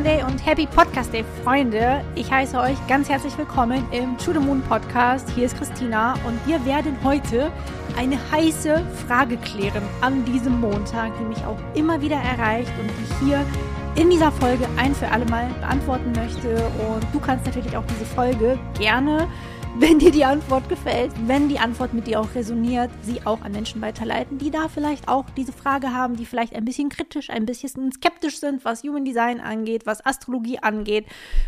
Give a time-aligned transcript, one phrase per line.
[0.00, 2.02] Monday und Happy Podcast Day, Freunde.
[2.14, 5.28] Ich heiße euch ganz herzlich willkommen im To the Moon Podcast.
[5.34, 7.52] Hier ist Christina und wir werden heute
[7.98, 13.12] eine heiße Frage klären an diesem Montag, die mich auch immer wieder erreicht und die
[13.12, 13.44] ich hier
[13.94, 16.56] in dieser Folge ein für alle Mal beantworten möchte.
[16.88, 19.28] Und du kannst natürlich auch diese Folge gerne
[19.78, 23.52] wenn dir die Antwort gefällt, wenn die Antwort mit dir auch resoniert, sie auch an
[23.52, 27.46] Menschen weiterleiten, die da vielleicht auch diese Frage haben, die vielleicht ein bisschen kritisch, ein
[27.46, 31.06] bisschen skeptisch sind, was Human Design angeht, was Astrologie angeht.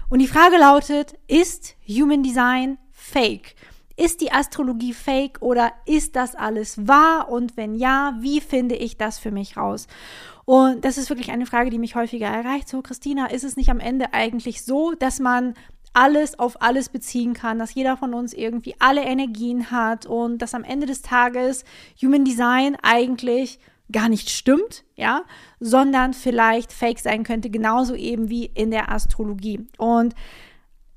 [0.09, 3.55] Und die Frage lautet, ist Human Design fake?
[3.97, 7.29] Ist die Astrologie fake oder ist das alles wahr?
[7.29, 9.87] Und wenn ja, wie finde ich das für mich raus?
[10.45, 12.69] Und das ist wirklich eine Frage, die mich häufiger erreicht.
[12.69, 15.55] So, Christina, ist es nicht am Ende eigentlich so, dass man
[15.92, 20.55] alles auf alles beziehen kann, dass jeder von uns irgendwie alle Energien hat und dass
[20.55, 21.64] am Ende des Tages
[22.03, 23.58] Human Design eigentlich
[23.91, 25.25] gar nicht stimmt, ja,
[25.61, 29.67] sondern vielleicht fake sein könnte, genauso eben wie in der Astrologie.
[29.77, 30.14] Und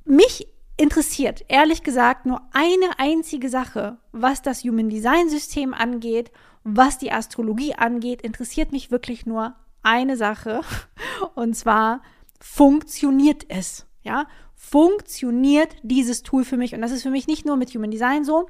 [0.06, 0.48] mich
[0.78, 6.32] interessiert, ehrlich gesagt, nur eine einzige Sache, was das Human Design System angeht,
[6.64, 10.62] was die Astrologie angeht, interessiert mich wirklich nur eine Sache.
[11.36, 12.02] Und zwar,
[12.40, 13.86] funktioniert es?
[14.04, 16.74] Ja, funktioniert dieses Tool für mich.
[16.74, 18.48] Und das ist für mich nicht nur mit Human Design so,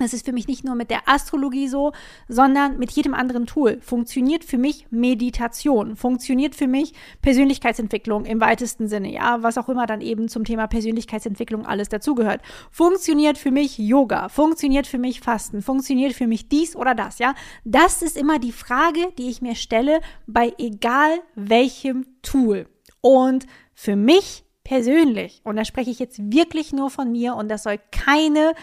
[0.00, 1.92] das ist für mich nicht nur mit der Astrologie so,
[2.26, 3.78] sondern mit jedem anderen Tool.
[3.82, 9.84] Funktioniert für mich Meditation, funktioniert für mich Persönlichkeitsentwicklung im weitesten Sinne, ja, was auch immer
[9.84, 12.40] dann eben zum Thema Persönlichkeitsentwicklung alles dazugehört.
[12.70, 17.34] Funktioniert für mich Yoga, funktioniert für mich Fasten, funktioniert für mich dies oder das, ja.
[17.64, 22.66] Das ist immer die Frage, die ich mir stelle bei egal welchem Tool.
[23.02, 27.64] Und für mich persönlich, und da spreche ich jetzt wirklich nur von mir und das
[27.64, 28.54] soll keine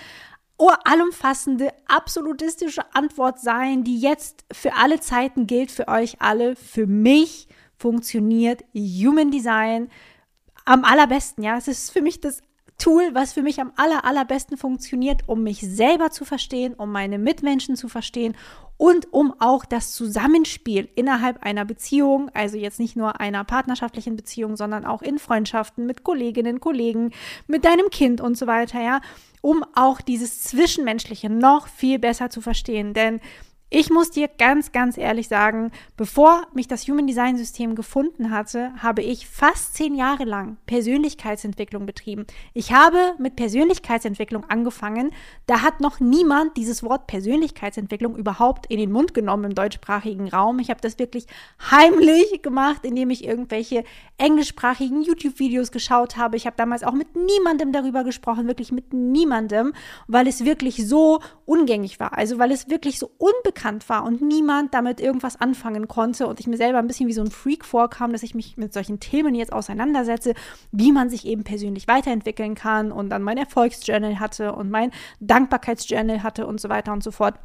[0.86, 6.56] allumfassende, absolutistische Antwort sein, die jetzt für alle Zeiten gilt, für euch alle.
[6.56, 9.90] Für mich funktioniert Human Design
[10.64, 11.44] am allerbesten.
[11.44, 12.42] Ja, es ist für mich das
[12.78, 17.18] Tool, was für mich am aller, allerbesten funktioniert, um mich selber zu verstehen, um meine
[17.18, 18.36] Mitmenschen zu verstehen
[18.78, 24.56] und um auch das Zusammenspiel innerhalb einer Beziehung, also jetzt nicht nur einer partnerschaftlichen Beziehung,
[24.56, 27.12] sondern auch in Freundschaften mit Kolleginnen, Kollegen,
[27.48, 29.02] mit deinem Kind und so weiter, ja,
[29.42, 32.94] um auch dieses Zwischenmenschliche noch viel besser zu verstehen.
[32.94, 33.20] Denn
[33.70, 38.72] ich muss dir ganz, ganz ehrlich sagen, bevor mich das Human Design System gefunden hatte,
[38.78, 42.26] habe ich fast zehn Jahre lang Persönlichkeitsentwicklung betrieben.
[42.54, 45.12] Ich habe mit Persönlichkeitsentwicklung angefangen.
[45.48, 50.60] Da hat noch niemand dieses Wort Persönlichkeitsentwicklung überhaupt in den Mund genommen im deutschsprachigen Raum.
[50.60, 51.26] Ich habe das wirklich
[51.70, 53.84] heimlich gemacht, indem ich irgendwelche
[54.18, 56.38] englischsprachigen YouTube-Videos geschaut habe.
[56.38, 59.74] Ich habe damals auch mit niemandem darüber gesprochen, wirklich mit niemandem,
[60.08, 62.18] weil es wirklich so ungängig war.
[62.18, 66.40] Also weil es wirklich so unbekannt unbekannt war und niemand damit irgendwas anfangen konnte und
[66.40, 69.00] ich mir selber ein bisschen wie so ein Freak vorkam, dass ich mich mit solchen
[69.00, 70.34] Themen jetzt auseinandersetze,
[70.72, 76.24] wie man sich eben persönlich weiterentwickeln kann und dann mein Erfolgsjournal hatte und mein Dankbarkeitsjournal
[76.24, 77.36] hatte und so weiter und so fort.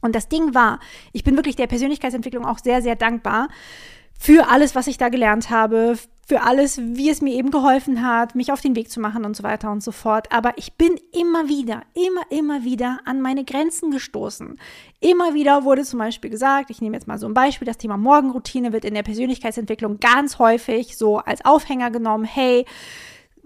[0.00, 0.80] Und das Ding war,
[1.12, 3.48] ich bin wirklich der Persönlichkeitsentwicklung auch sehr, sehr dankbar
[4.18, 5.96] für alles, was ich da gelernt habe,
[6.26, 9.36] für alles, wie es mir eben geholfen hat, mich auf den Weg zu machen und
[9.36, 10.32] so weiter und so fort.
[10.32, 14.58] Aber ich bin immer wieder, immer, immer wieder an meine Grenzen gestoßen.
[14.98, 17.96] Immer wieder wurde zum Beispiel gesagt, ich nehme jetzt mal so ein Beispiel, das Thema
[17.96, 22.24] Morgenroutine wird in der Persönlichkeitsentwicklung ganz häufig so als Aufhänger genommen.
[22.24, 22.66] Hey,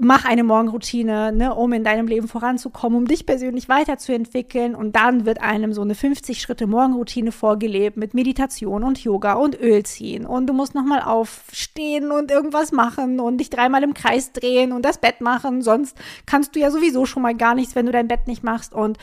[0.00, 4.75] mach eine Morgenroutine, ne, um in deinem Leben voranzukommen, um dich persönlich weiterzuentwickeln.
[4.75, 9.60] Und dann wird einem so eine 50 Schritte Morgenroutine vorgelebt mit Meditation und Yoga und
[9.60, 10.27] Öl ziehen.
[10.27, 14.84] Und du musst nochmal aufstehen und irgendwas machen und dich dreimal im Kreis drehen und
[14.84, 15.62] das Bett machen.
[15.62, 15.97] Sonst
[16.27, 18.72] kannst du ja sowieso schon mal gar nichts, wenn du dein Bett nicht machst.
[18.72, 18.99] Und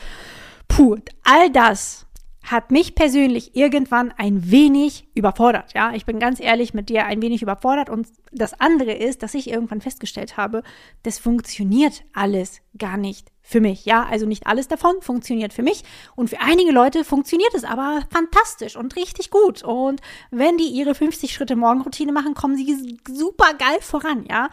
[0.66, 2.07] puh, all das
[2.50, 5.74] hat mich persönlich irgendwann ein wenig überfordert.
[5.74, 7.90] Ja, ich bin ganz ehrlich mit dir ein wenig überfordert.
[7.90, 10.62] Und das andere ist, dass ich irgendwann festgestellt habe,
[11.02, 13.84] das funktioniert alles gar nicht für mich.
[13.86, 15.84] Ja, also nicht alles davon funktioniert für mich.
[16.16, 19.62] Und für einige Leute funktioniert es aber fantastisch und richtig gut.
[19.62, 20.00] Und
[20.30, 24.24] wenn die ihre 50 Schritte Morgenroutine machen, kommen sie super geil voran.
[24.28, 24.48] Ja,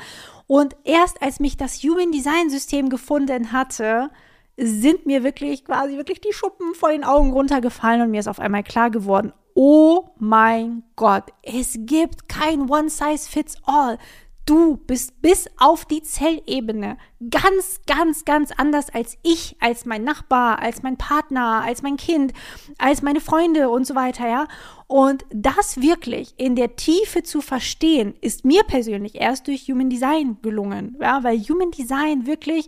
[0.47, 4.09] und erst als mich das Human Design System gefunden hatte,
[4.57, 8.39] sind mir wirklich quasi wirklich die Schuppen vor den Augen runtergefallen und mir ist auf
[8.39, 13.97] einmal klar geworden, oh mein Gott, es gibt kein One Size Fits All.
[14.45, 16.97] Du bist bis auf die Zellebene
[17.31, 22.31] ganz, ganz, ganz anders als ich, als mein Nachbar, als mein Partner, als mein Kind,
[22.77, 24.47] als meine Freunde und so weiter, ja.
[24.85, 30.37] Und das wirklich in der Tiefe zu verstehen, ist mir persönlich erst durch Human Design
[30.43, 32.67] gelungen, ja, weil Human Design wirklich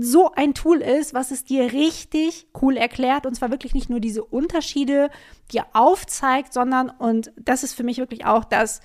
[0.00, 4.00] so ein Tool ist, was es dir richtig cool erklärt und zwar wirklich nicht nur
[4.00, 5.10] diese Unterschiede
[5.52, 8.80] dir aufzeigt, sondern und das ist für mich wirklich auch das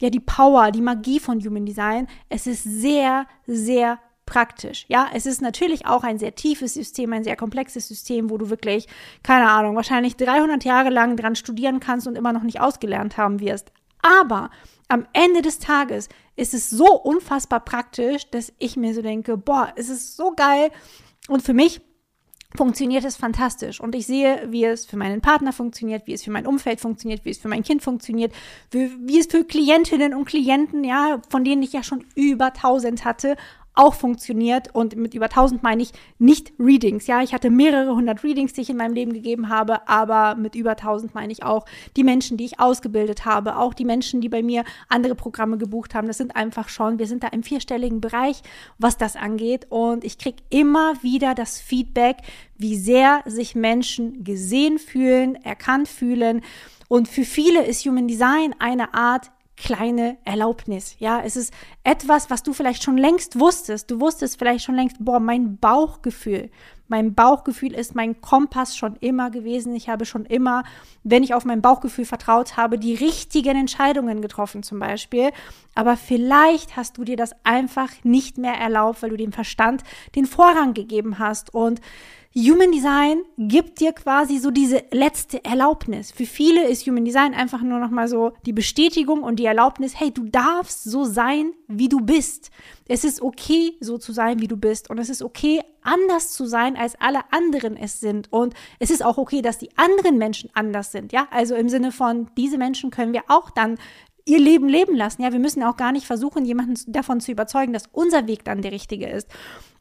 [0.00, 2.08] ja die Power, die Magie von Human Design.
[2.28, 4.84] Es ist sehr, sehr praktisch.
[4.88, 8.50] Ja, es ist natürlich auch ein sehr tiefes System, ein sehr komplexes System, wo du
[8.50, 8.86] wirklich,
[9.22, 13.40] keine Ahnung, wahrscheinlich 300 Jahre lang dran studieren kannst und immer noch nicht ausgelernt haben
[13.40, 13.72] wirst.
[14.02, 14.50] Aber
[14.88, 19.72] am Ende des Tages ist es so unfassbar praktisch, dass ich mir so denke, boah,
[19.76, 20.70] es ist so geil.
[21.28, 21.80] Und für mich
[22.56, 23.80] funktioniert es fantastisch.
[23.80, 27.24] Und ich sehe, wie es für meinen Partner funktioniert, wie es für mein Umfeld funktioniert,
[27.24, 28.32] wie es für mein Kind funktioniert,
[28.70, 33.04] wie, wie es für Klientinnen und Klienten, ja, von denen ich ja schon über tausend
[33.04, 33.36] hatte,
[33.74, 34.74] auch funktioniert.
[34.74, 37.06] Und mit über 1000 meine ich nicht Readings.
[37.06, 40.54] Ja, ich hatte mehrere hundert Readings, die ich in meinem Leben gegeben habe, aber mit
[40.54, 41.64] über 1000 meine ich auch
[41.96, 45.94] die Menschen, die ich ausgebildet habe, auch die Menschen, die bei mir andere Programme gebucht
[45.94, 46.06] haben.
[46.06, 48.42] Das sind einfach schon, wir sind da im vierstelligen Bereich,
[48.78, 49.66] was das angeht.
[49.70, 52.18] Und ich kriege immer wieder das Feedback,
[52.56, 56.42] wie sehr sich Menschen gesehen fühlen, erkannt fühlen.
[56.88, 60.96] Und für viele ist Human Design eine Art kleine Erlaubnis.
[60.98, 61.52] Ja, es ist
[61.84, 63.90] etwas, was du vielleicht schon längst wusstest.
[63.90, 66.50] Du wusstest vielleicht schon längst, boah, mein Bauchgefühl.
[66.88, 69.74] Mein Bauchgefühl ist mein Kompass schon immer gewesen.
[69.74, 70.64] Ich habe schon immer,
[71.04, 75.30] wenn ich auf mein Bauchgefühl vertraut habe, die richtigen Entscheidungen getroffen zum Beispiel.
[75.74, 79.82] Aber vielleicht hast du dir das einfach nicht mehr erlaubt, weil du dem Verstand
[80.14, 81.54] den Vorrang gegeben hast.
[81.54, 81.80] Und
[82.34, 86.12] Human Design gibt dir quasi so diese letzte Erlaubnis.
[86.12, 90.00] Für viele ist Human Design einfach nur noch mal so die Bestätigung und die Erlaubnis,
[90.00, 92.50] hey, du darfst so sein, wie du bist.
[92.88, 94.88] Es ist okay, so zu sein, wie du bist.
[94.88, 98.32] Und es ist okay, anders zu sein, als alle anderen es sind.
[98.32, 101.12] Und es ist auch okay, dass die anderen Menschen anders sind.
[101.12, 103.78] Ja, also im Sinne von, diese Menschen können wir auch dann
[104.24, 105.22] ihr Leben leben lassen.
[105.22, 108.62] Ja, wir müssen auch gar nicht versuchen, jemanden davon zu überzeugen, dass unser Weg dann
[108.62, 109.28] der richtige ist.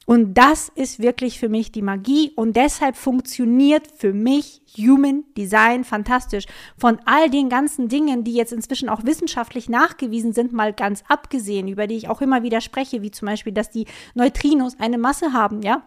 [0.08, 5.84] Und das ist wirklich für mich die Magie und deshalb funktioniert für mich Human Design
[5.84, 6.46] fantastisch.
[6.76, 11.68] Von all den ganzen Dingen, die jetzt inzwischen auch wissenschaftlich nachgewiesen sind, mal ganz abgesehen,
[11.68, 13.86] über die ich auch immer wieder spreche, wie zum Beispiel, dass die
[14.16, 15.84] Neutrinos eine Masse haben, ja.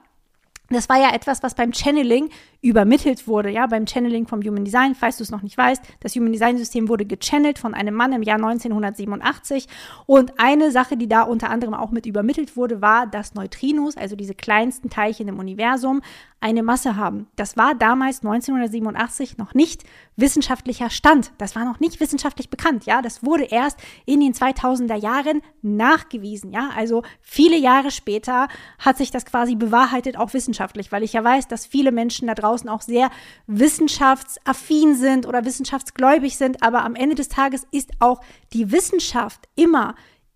[0.70, 2.30] Das war ja etwas, was beim Channeling
[2.62, 5.82] übermittelt wurde, ja, beim Channeling vom Human Design, falls du es noch nicht weißt.
[6.00, 9.68] Das Human Design System wurde gechannelt von einem Mann im Jahr 1987
[10.06, 14.16] und eine Sache, die da unter anderem auch mit übermittelt wurde, war, dass Neutrinos, also
[14.16, 16.00] diese kleinsten Teilchen im Universum,
[16.44, 17.26] eine Masse haben.
[17.36, 19.82] Das war damals 1987 noch nicht
[20.16, 21.32] wissenschaftlicher Stand.
[21.38, 23.00] Das war noch nicht wissenschaftlich bekannt, ja.
[23.00, 26.68] Das wurde erst in den 2000er Jahren nachgewiesen, ja.
[26.76, 28.48] Also viele Jahre später
[28.78, 32.34] hat sich das quasi bewahrheitet, auch wissenschaftlich, weil ich ja weiß, dass viele Menschen da
[32.34, 33.08] draußen auch sehr
[33.46, 36.62] wissenschaftsaffin sind oder wissenschaftsgläubig sind.
[36.62, 38.20] Aber am Ende des Tages ist auch
[38.52, 39.94] die Wissenschaft immer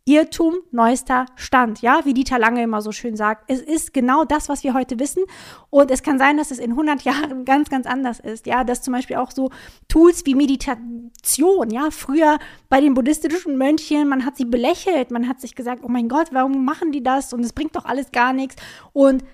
[0.08, 1.82] Irrtum, neuester Stand.
[1.82, 3.44] Ja, wie Dieter Lange immer so schön sagt.
[3.46, 5.22] Es ist genau das, was wir heute wissen.
[5.68, 8.46] Und es kann sein, dass es in 100 Jahren ganz, ganz anders ist.
[8.46, 9.50] Ja, dass zum Beispiel auch so
[9.86, 12.38] Tools wie Meditation, ja, früher
[12.70, 16.28] bei den buddhistischen Mönchen, man hat sie belächelt, man hat sich gesagt, oh mein Gott,
[16.32, 17.34] warum machen die das?
[17.34, 18.56] Und es bringt doch alles gar nichts.
[18.94, 19.24] Und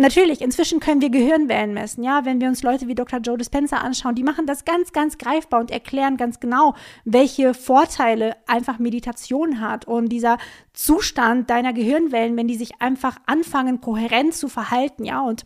[0.00, 3.18] Natürlich, inzwischen können wir Gehirnwellen messen, ja, wenn wir uns Leute wie Dr.
[3.18, 8.36] Joe Dispenza anschauen, die machen das ganz, ganz greifbar und erklären ganz genau, welche Vorteile
[8.46, 10.38] einfach Meditation hat und dieser
[10.72, 15.44] Zustand deiner Gehirnwellen, wenn die sich einfach anfangen, kohärent zu verhalten, ja, und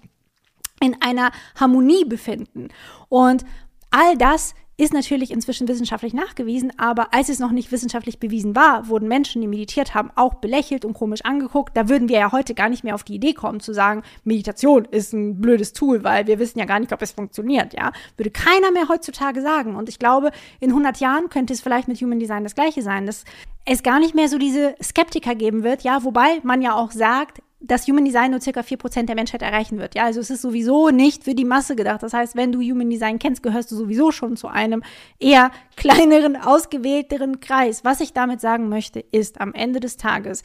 [0.82, 2.68] in einer Harmonie befinden.
[3.08, 3.46] Und
[3.90, 8.88] all das ist natürlich inzwischen wissenschaftlich nachgewiesen, aber als es noch nicht wissenschaftlich bewiesen war,
[8.88, 11.76] wurden Menschen, die meditiert haben, auch belächelt und komisch angeguckt.
[11.76, 14.86] Da würden wir ja heute gar nicht mehr auf die Idee kommen zu sagen, Meditation
[14.86, 17.92] ist ein blödes Tool, weil wir wissen ja gar nicht, ob es funktioniert, ja.
[18.16, 19.76] Würde keiner mehr heutzutage sagen.
[19.76, 23.06] Und ich glaube, in 100 Jahren könnte es vielleicht mit Human Design das Gleiche sein,
[23.06, 23.24] dass
[23.64, 27.42] es gar nicht mehr so diese Skeptiker geben wird, ja, wobei man ja auch sagt,
[27.62, 29.94] dass Human Design nur circa 4% der Menschheit erreichen wird.
[29.94, 32.02] Ja, also es ist sowieso nicht für die Masse gedacht.
[32.02, 34.82] Das heißt, wenn du Human Design kennst, gehörst du sowieso schon zu einem
[35.18, 37.84] eher kleineren, ausgewählteren Kreis.
[37.84, 40.42] Was ich damit sagen möchte, ist am Ende des Tages,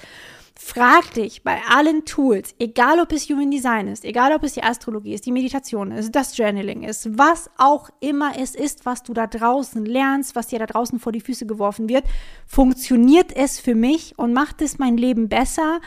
[0.59, 4.63] frag dich bei allen Tools, egal ob es Human Design ist, egal ob es die
[4.63, 9.13] Astrologie ist, die Meditation ist, das Journaling ist, was auch immer es ist, was du
[9.13, 12.05] da draußen lernst, was dir da draußen vor die Füße geworfen wird,
[12.47, 15.79] funktioniert es für mich und macht es mein Leben besser?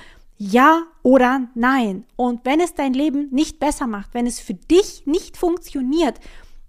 [0.42, 2.06] Ja oder nein.
[2.16, 6.18] Und wenn es dein Leben nicht besser macht, wenn es für dich nicht funktioniert,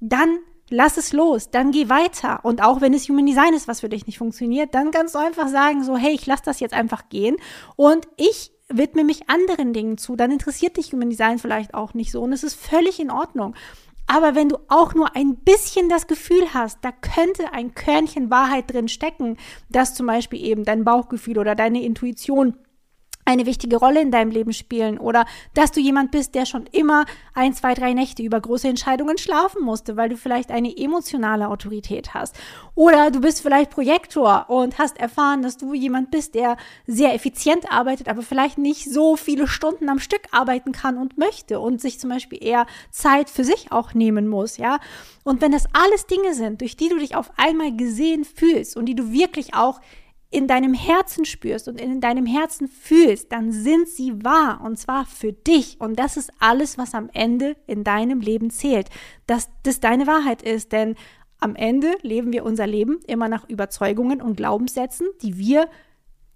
[0.01, 2.43] dann lass es los, dann geh weiter.
[2.43, 5.19] Und auch wenn es Human Design ist, was für dich nicht funktioniert, dann kannst du
[5.19, 7.37] einfach sagen, so, hey, ich lasse das jetzt einfach gehen
[7.77, 10.17] und ich widme mich anderen Dingen zu.
[10.17, 13.55] Dann interessiert dich Human Design vielleicht auch nicht so und es ist völlig in Ordnung.
[14.05, 18.69] Aber wenn du auch nur ein bisschen das Gefühl hast, da könnte ein Körnchen Wahrheit
[18.69, 19.37] drin stecken,
[19.69, 22.57] dass zum Beispiel eben dein Bauchgefühl oder deine Intuition
[23.25, 27.05] eine wichtige Rolle in deinem Leben spielen oder dass du jemand bist, der schon immer
[27.33, 32.13] ein, zwei, drei Nächte über große Entscheidungen schlafen musste, weil du vielleicht eine emotionale Autorität
[32.13, 32.35] hast.
[32.75, 37.71] Oder du bist vielleicht Projektor und hast erfahren, dass du jemand bist, der sehr effizient
[37.71, 41.99] arbeitet, aber vielleicht nicht so viele Stunden am Stück arbeiten kann und möchte und sich
[41.99, 44.79] zum Beispiel eher Zeit für sich auch nehmen muss, ja.
[45.23, 48.85] Und wenn das alles Dinge sind, durch die du dich auf einmal gesehen fühlst und
[48.85, 49.79] die du wirklich auch
[50.31, 55.05] in deinem Herzen spürst und in deinem Herzen fühlst, dann sind sie wahr und zwar
[55.05, 55.75] für dich.
[55.79, 58.89] Und das ist alles, was am Ende in deinem Leben zählt,
[59.27, 60.71] dass das deine Wahrheit ist.
[60.71, 60.95] Denn
[61.39, 65.67] am Ende leben wir unser Leben immer nach Überzeugungen und Glaubenssätzen, die wir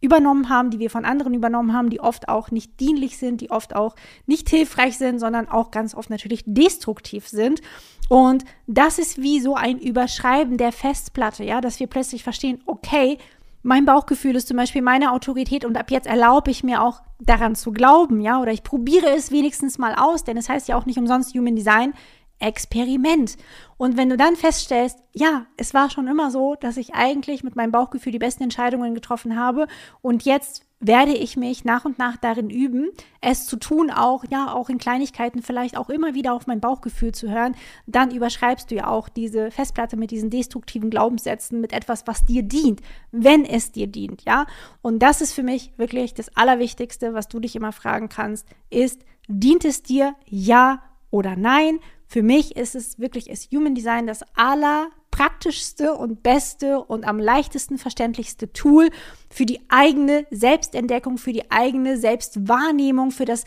[0.02, 3.50] übernommen haben, die wir von anderen übernommen haben, die oft auch nicht dienlich sind, die
[3.50, 7.62] oft auch nicht hilfreich sind, sondern auch ganz oft natürlich destruktiv sind.
[8.10, 13.18] Und das ist wie so ein Überschreiben der Festplatte, ja, dass wir plötzlich verstehen, okay,
[13.66, 17.56] mein Bauchgefühl ist zum Beispiel meine Autorität und ab jetzt erlaube ich mir auch daran
[17.56, 20.86] zu glauben, ja, oder ich probiere es wenigstens mal aus, denn es heißt ja auch
[20.86, 21.94] nicht umsonst Human Design,
[22.38, 23.38] Experiment.
[23.78, 27.56] Und wenn du dann feststellst, ja, es war schon immer so, dass ich eigentlich mit
[27.56, 29.68] meinem Bauchgefühl die besten Entscheidungen getroffen habe
[30.02, 32.90] und jetzt werde ich mich nach und nach darin üben,
[33.22, 37.14] es zu tun, auch, ja, auch in Kleinigkeiten vielleicht auch immer wieder auf mein Bauchgefühl
[37.14, 37.56] zu hören,
[37.88, 42.44] dann überschreibst du ja auch diese Festplatte mit diesen destruktiven Glaubenssätzen mit etwas, was dir
[42.44, 44.46] dient, wenn es dir dient, ja.
[44.82, 49.02] Und das ist für mich wirklich das Allerwichtigste, was du dich immer fragen kannst, ist,
[49.28, 51.80] dient es dir, ja oder nein?
[52.08, 57.20] Für mich ist es wirklich, ist Human Design das aller praktischste und beste und am
[57.20, 58.90] leichtesten verständlichste Tool
[59.30, 63.46] für die eigene Selbstentdeckung, für die eigene Selbstwahrnehmung, für das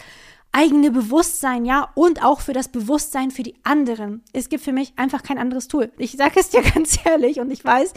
[0.52, 4.22] eigene Bewusstsein, ja, und auch für das Bewusstsein für die anderen.
[4.32, 5.92] Es gibt für mich einfach kein anderes Tool.
[5.98, 7.92] Ich sage es dir ganz ehrlich und ich weiß,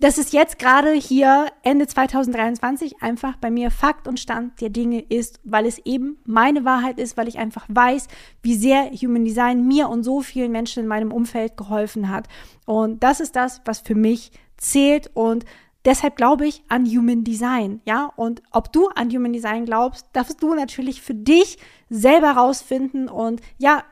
[0.00, 5.00] dass es jetzt gerade hier Ende 2023 einfach bei mir Fakt und Stand der Dinge
[5.00, 8.08] ist, weil es eben meine Wahrheit ist, weil ich einfach weiß,
[8.42, 12.28] wie sehr Human Design mir und so vielen Menschen in meinem Umfeld geholfen hat.
[12.64, 15.44] Und das ist das, was für mich zählt und
[15.84, 18.12] Deshalb glaube ich an Human Design, ja.
[18.16, 21.58] Und ob du an Human Design glaubst, darfst du natürlich für dich
[21.88, 23.82] selber rausfinden und ja,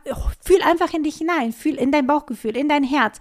[0.40, 3.18] fühl einfach in dich hinein, fühl in dein Bauchgefühl, in dein Herz.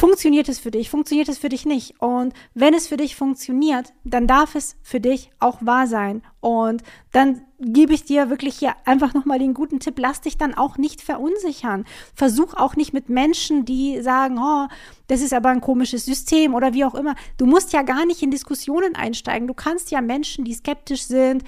[0.00, 0.88] Funktioniert es für dich?
[0.88, 2.00] Funktioniert es für dich nicht?
[2.00, 6.22] Und wenn es für dich funktioniert, dann darf es für dich auch wahr sein.
[6.40, 10.54] Und dann gebe ich dir wirklich hier einfach nochmal den guten Tipp, lass dich dann
[10.54, 11.84] auch nicht verunsichern.
[12.14, 14.68] Versuch auch nicht mit Menschen, die sagen, oh,
[15.06, 17.14] das ist aber ein komisches System oder wie auch immer.
[17.36, 19.48] Du musst ja gar nicht in Diskussionen einsteigen.
[19.48, 21.44] Du kannst ja Menschen, die skeptisch sind,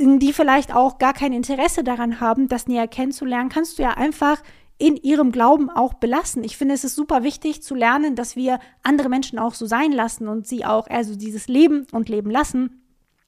[0.00, 4.42] die vielleicht auch gar kein Interesse daran haben, das näher kennenzulernen, kannst du ja einfach
[4.78, 6.42] in ihrem Glauben auch belassen.
[6.44, 9.92] Ich finde, es ist super wichtig zu lernen, dass wir andere Menschen auch so sein
[9.92, 12.80] lassen und sie auch, also dieses Leben und Leben lassen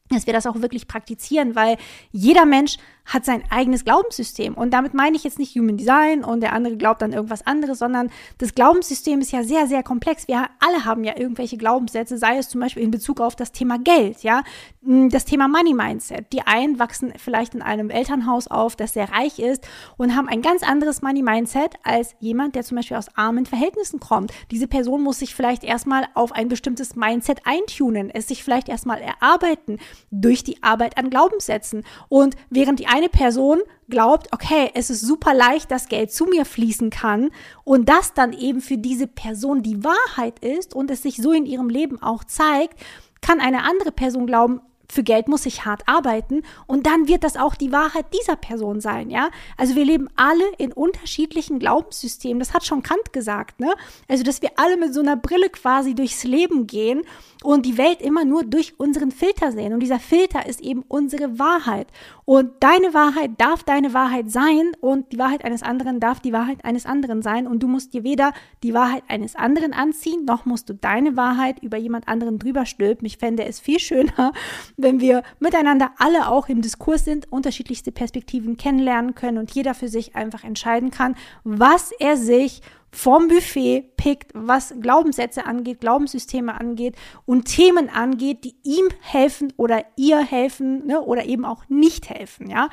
[0.08, 1.78] dass wir das auch wirklich praktizieren, weil
[2.12, 2.76] jeder Mensch
[3.06, 4.54] hat sein eigenes Glaubenssystem.
[4.54, 7.78] Und damit meine ich jetzt nicht Human Design und der andere glaubt an irgendwas anderes,
[7.78, 10.28] sondern das Glaubenssystem ist ja sehr, sehr komplex.
[10.28, 13.78] Wir alle haben ja irgendwelche Glaubenssätze, sei es zum Beispiel in Bezug auf das Thema
[13.78, 14.42] Geld, ja,
[14.82, 16.32] das Thema Money Mindset.
[16.32, 20.42] Die einen wachsen vielleicht in einem Elternhaus auf, das sehr reich ist und haben ein
[20.42, 24.32] ganz anderes Money Mindset als jemand, der zum Beispiel aus armen Verhältnissen kommt.
[24.50, 29.00] Diese Person muss sich vielleicht erstmal auf ein bestimmtes Mindset eintunen, es sich vielleicht erstmal
[29.00, 29.78] erarbeiten
[30.10, 31.84] durch die Arbeit an Glaubenssätzen.
[32.08, 33.60] Und während die eine Person
[33.90, 37.30] glaubt, okay, es ist super leicht, dass Geld zu mir fließen kann
[37.62, 41.44] und das dann eben für diese Person die Wahrheit ist und es sich so in
[41.44, 42.80] ihrem Leben auch zeigt,
[43.20, 47.36] kann eine andere Person glauben, für Geld muss ich hart arbeiten und dann wird das
[47.36, 49.30] auch die Wahrheit dieser Person sein, ja?
[49.56, 52.38] Also wir leben alle in unterschiedlichen Glaubenssystemen.
[52.38, 53.74] Das hat schon Kant gesagt, ne?
[54.08, 57.02] Also dass wir alle mit so einer Brille quasi durchs Leben gehen
[57.46, 61.38] und die Welt immer nur durch unseren Filter sehen und dieser Filter ist eben unsere
[61.38, 61.86] Wahrheit.
[62.24, 66.64] Und deine Wahrheit darf deine Wahrheit sein und die Wahrheit eines anderen darf die Wahrheit
[66.64, 68.32] eines anderen sein und du musst dir weder
[68.64, 73.06] die Wahrheit eines anderen anziehen, noch musst du deine Wahrheit über jemand anderen drüber stülpen.
[73.06, 74.32] Ich fände es viel schöner,
[74.76, 79.88] wenn wir miteinander alle auch im Diskurs sind, unterschiedlichste Perspektiven kennenlernen können und jeder für
[79.88, 82.60] sich einfach entscheiden kann, was er sich
[82.96, 89.84] vom Buffet pickt, was Glaubenssätze angeht, Glaubenssysteme angeht und Themen angeht, die ihm helfen oder
[89.96, 92.70] ihr helfen ne, oder eben auch nicht helfen, ja.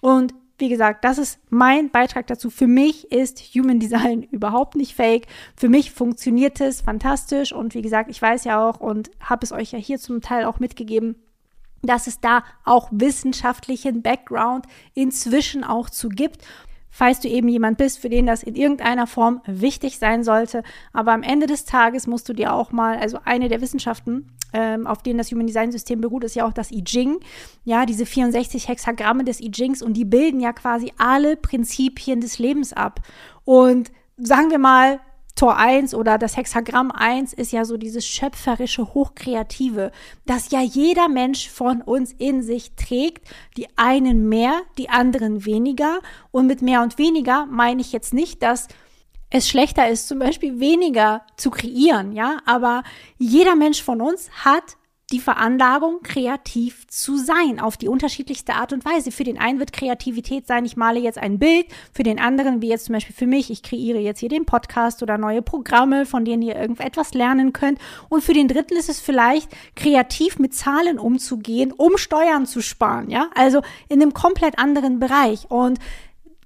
[0.00, 2.50] Und wie gesagt, das ist mein Beitrag dazu.
[2.50, 5.26] Für mich ist Human Design überhaupt nicht fake.
[5.56, 9.50] Für mich funktioniert es fantastisch und wie gesagt, ich weiß ja auch und habe es
[9.50, 11.16] euch ja hier zum Teil auch mitgegeben,
[11.82, 16.44] dass es da auch wissenschaftlichen Background inzwischen auch zu gibt.
[16.94, 20.62] Falls du eben jemand bist, für den das in irgendeiner Form wichtig sein sollte.
[20.92, 24.86] Aber am Ende des Tages musst du dir auch mal, also eine der Wissenschaften, ähm,
[24.86, 27.18] auf denen das Human Design System beruht, ist ja auch das I Ching.
[27.64, 32.38] Ja, diese 64 Hexagramme des I Chings und die bilden ja quasi alle Prinzipien des
[32.38, 33.00] Lebens ab.
[33.44, 35.00] Und sagen wir mal,
[35.34, 39.90] Tor 1 oder das Hexagramm 1 ist ja so dieses schöpferische, hochkreative,
[40.26, 43.26] das ja jeder Mensch von uns in sich trägt.
[43.56, 45.98] Die einen mehr, die anderen weniger.
[46.30, 48.68] Und mit mehr und weniger meine ich jetzt nicht, dass
[49.30, 52.38] es schlechter ist, zum Beispiel weniger zu kreieren, ja.
[52.46, 52.84] Aber
[53.18, 54.76] jeder Mensch von uns hat
[55.12, 59.12] die Veranlagung, kreativ zu sein, auf die unterschiedlichste Art und Weise.
[59.12, 62.68] Für den einen wird Kreativität sein, ich male jetzt ein Bild, für den anderen, wie
[62.68, 66.24] jetzt zum Beispiel für mich, ich kreiere jetzt hier den Podcast oder neue Programme, von
[66.24, 67.78] denen ihr irgendetwas lernen könnt.
[68.08, 73.10] Und für den dritten ist es vielleicht, kreativ mit Zahlen umzugehen, um Steuern zu sparen,
[73.10, 75.50] ja, also in einem komplett anderen Bereich.
[75.50, 75.78] Und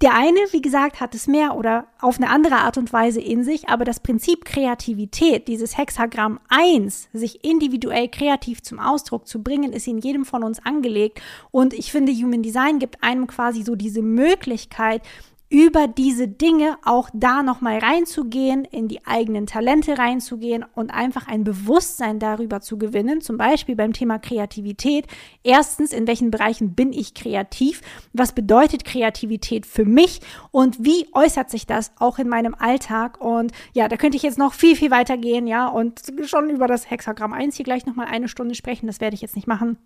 [0.00, 3.43] der eine, wie gesagt, hat es mehr oder auf eine andere Art und Weise in
[3.43, 9.73] sich, aber das Prinzip Kreativität, dieses Hexagramm 1, sich individuell kreativ zum Ausdruck zu bringen,
[9.73, 11.21] ist in jedem von uns angelegt.
[11.50, 15.02] Und ich finde, Human Design gibt einem quasi so diese Möglichkeit,
[15.50, 21.43] über diese Dinge auch da nochmal reinzugehen, in die eigenen Talente reinzugehen und einfach ein
[21.43, 25.07] Bewusstsein darüber zu gewinnen, zum Beispiel beim Thema Kreativität.
[25.43, 27.81] Erstens, in welchen Bereichen bin ich kreativ?
[28.12, 30.21] Was bedeutet Kreativität für mich?
[30.50, 33.19] Und wie äußert sich das auch in meinem Alltag?
[33.19, 36.67] Und ja, da könnte ich jetzt noch viel, viel weiter gehen, ja, und schon über
[36.67, 38.87] das Hexagramm 1 hier gleich nochmal eine Stunde sprechen.
[38.87, 39.78] Das werde ich jetzt nicht machen.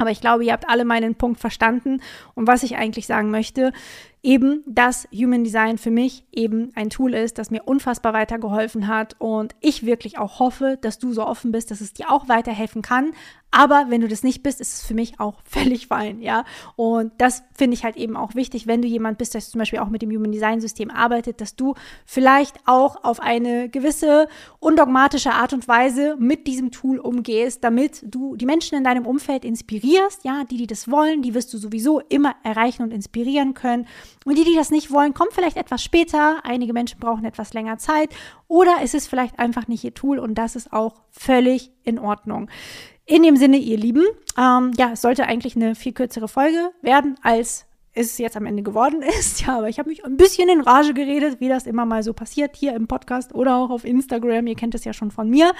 [0.00, 2.00] Aber ich glaube, ihr habt alle meinen Punkt verstanden.
[2.34, 3.72] Und was ich eigentlich sagen möchte,
[4.22, 9.16] eben, dass Human Design für mich eben ein Tool ist, das mir unfassbar weitergeholfen hat
[9.18, 12.82] und ich wirklich auch hoffe, dass du so offen bist, dass es dir auch weiterhelfen
[12.82, 13.12] kann.
[13.52, 16.44] Aber wenn du das nicht bist, ist es für mich auch völlig fein, ja.
[16.76, 19.80] Und das finde ich halt eben auch wichtig, wenn du jemand bist, der zum Beispiel
[19.80, 21.74] auch mit dem Human Design System arbeitet, dass du
[22.04, 24.28] vielleicht auch auf eine gewisse
[24.60, 29.44] undogmatische Art und Weise mit diesem Tool umgehst, damit du die Menschen in deinem Umfeld
[29.44, 33.86] inspirierst, ja, die, die das wollen, die wirst du sowieso immer erreichen und inspirieren können.
[34.24, 36.44] Und die, die das nicht wollen, kommen vielleicht etwas später.
[36.44, 38.10] Einige Menschen brauchen etwas länger Zeit.
[38.48, 42.48] Oder es ist vielleicht einfach nicht ihr Tool und das ist auch völlig in Ordnung.
[43.06, 44.04] In dem Sinne, ihr Lieben,
[44.38, 48.62] ähm, ja, es sollte eigentlich eine viel kürzere Folge werden als es jetzt am Ende
[48.62, 49.40] geworden ist.
[49.46, 52.12] Ja, aber ich habe mich ein bisschen in Rage geredet, wie das immer mal so
[52.12, 54.46] passiert hier im Podcast oder auch auf Instagram.
[54.48, 55.52] Ihr kennt es ja schon von mir.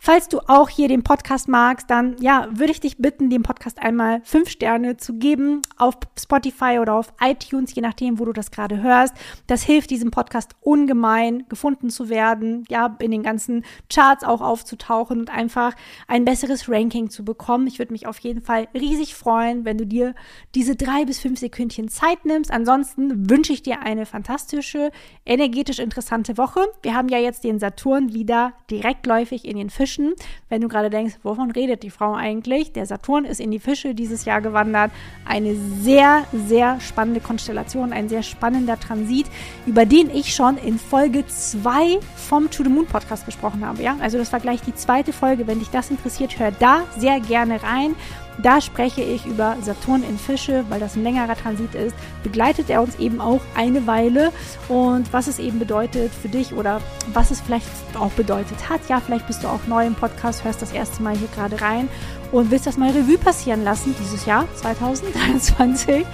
[0.00, 3.78] Falls du auch hier den Podcast magst, dann ja, würde ich dich bitten, dem Podcast
[3.78, 8.50] einmal fünf Sterne zu geben auf Spotify oder auf iTunes, je nachdem, wo du das
[8.50, 9.14] gerade hörst.
[9.48, 15.20] Das hilft diesem Podcast ungemein, gefunden zu werden, ja, in den ganzen Charts auch aufzutauchen
[15.20, 15.74] und einfach
[16.06, 17.66] ein besseres Ranking zu bekommen.
[17.66, 20.14] Ich würde mich auf jeden Fall riesig freuen, wenn du dir
[20.54, 22.50] diese drei bis fünf Sekunden Minütchen Zeit nimmst.
[22.50, 24.90] Ansonsten wünsche ich dir eine fantastische,
[25.24, 26.60] energetisch interessante Woche.
[26.82, 30.14] Wir haben ja jetzt den Saturn wieder direktläufig in den Fischen.
[30.48, 32.72] Wenn du gerade denkst, wovon redet die Frau eigentlich?
[32.72, 34.90] Der Saturn ist in die Fische dieses Jahr gewandert.
[35.24, 39.26] Eine sehr, sehr spannende Konstellation, ein sehr spannender Transit,
[39.66, 43.82] über den ich schon in Folge 2 vom To the Moon Podcast gesprochen habe.
[43.82, 43.96] Ja?
[44.00, 45.46] Also das war gleich die zweite Folge.
[45.46, 47.94] Wenn dich das interessiert, hör da sehr gerne rein.
[48.42, 51.96] Da spreche ich über Saturn in Fische, weil das ein längerer Transit ist.
[52.22, 54.32] Begleitet er uns eben auch eine Weile
[54.68, 56.80] und was es eben bedeutet für dich oder
[57.12, 57.66] was es vielleicht
[57.98, 58.80] auch bedeutet hat.
[58.88, 61.88] Ja, vielleicht bist du auch neu im Podcast, hörst das erste Mal hier gerade rein
[62.32, 66.04] und willst das mal Revue passieren lassen dieses Jahr 2023.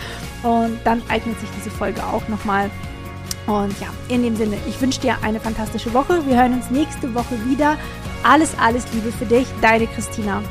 [0.42, 2.70] Und dann eignet sich diese Folge auch nochmal.
[3.46, 6.24] Und ja, in dem Sinne, ich wünsche dir eine fantastische Woche.
[6.26, 7.76] Wir hören uns nächste Woche wieder.
[8.22, 10.42] Alles, alles Liebe für dich, deine Christina.